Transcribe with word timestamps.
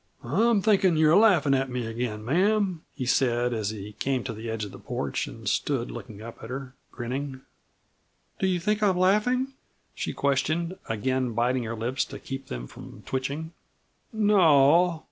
"I'm 0.23 0.63
thinkin' 0.63 0.97
you 0.97 1.11
are 1.11 1.15
laughin' 1.15 1.53
at 1.53 1.69
me 1.69 1.85
again, 1.85 2.25
ma'am," 2.25 2.81
he 2.95 3.05
said 3.05 3.53
as 3.53 3.69
he 3.69 3.91
came 3.99 4.23
to 4.23 4.33
the 4.33 4.49
edge 4.49 4.65
of 4.65 4.71
the 4.71 4.79
porch 4.79 5.27
and 5.27 5.47
stood 5.47 5.91
looking 5.91 6.23
up 6.23 6.43
at 6.43 6.49
her, 6.49 6.73
grinning. 6.91 7.41
"Do 8.39 8.47
you 8.47 8.59
think 8.59 8.81
I 8.81 8.87
am 8.89 8.97
laughing?" 8.97 9.53
she 9.93 10.11
questioned, 10.11 10.75
again 10.89 11.33
biting 11.33 11.65
her 11.65 11.75
lips 11.75 12.03
to 12.05 12.17
keep 12.17 12.47
them 12.47 12.65
from 12.65 13.03
twitching. 13.05 13.51
"No 14.11 14.39
o. 14.41 14.99